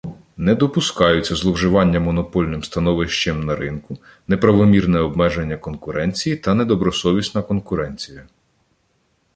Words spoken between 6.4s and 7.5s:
недобросовісна